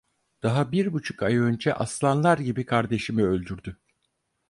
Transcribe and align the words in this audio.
Daha 0.43 0.71
bir 0.71 0.93
buçuk 0.93 1.23
ay 1.23 1.37
önce 1.37 1.73
aslanlar 1.73 2.37
gibi 2.37 2.65
kardeşimi 2.65 3.23
öldürdü. 3.23 3.77